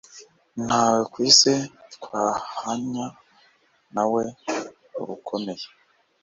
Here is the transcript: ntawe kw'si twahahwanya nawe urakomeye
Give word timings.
ntawe 0.65 0.99
kw'si 1.11 1.53
twahahwanya 1.93 3.05
nawe 3.93 4.23
urakomeye 5.01 5.65